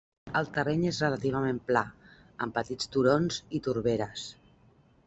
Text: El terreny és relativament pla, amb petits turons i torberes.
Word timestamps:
El 0.37 0.47
terreny 0.53 0.85
és 0.91 1.01
relativament 1.05 1.59
pla, 1.67 1.83
amb 2.47 2.59
petits 2.59 2.91
turons 2.97 3.43
i 3.61 3.67
torberes. 3.69 4.27